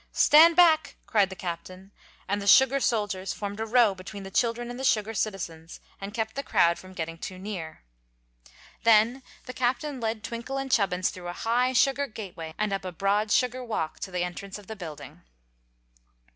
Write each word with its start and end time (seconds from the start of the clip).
"Stand 0.13 0.55
back!" 0.55 0.95
cried 1.05 1.29
the 1.29 1.35
Captain, 1.35 1.91
and 2.27 2.41
the 2.41 2.47
sugar 2.47 2.79
soldiers 2.79 3.33
formed 3.33 3.59
a 3.59 3.67
row 3.67 3.93
between 3.93 4.23
the 4.23 4.31
children 4.31 4.71
and 4.71 4.79
the 4.79 4.83
sugar 4.83 5.13
citizens, 5.13 5.79
and 6.01 6.11
kept 6.15 6.33
the 6.35 6.41
crowd 6.41 6.79
from 6.79 6.93
getting 6.95 7.19
too 7.19 7.37
near. 7.37 7.83
Then 8.81 9.21
the 9.45 9.53
Captain 9.53 9.99
led 9.99 10.23
Twinkle 10.23 10.57
and 10.57 10.71
Chubbins 10.71 11.11
through 11.11 11.27
a 11.27 11.33
high 11.33 11.73
sugar 11.73 12.07
gateway 12.07 12.55
and 12.57 12.73
up 12.73 12.83
a 12.83 12.91
broad 12.91 13.29
sugar 13.31 13.63
walk 13.63 13.99
to 13.99 14.09
the 14.09 14.23
entrance 14.23 14.57
of 14.57 14.65
the 14.65 14.75
building. 14.75 15.21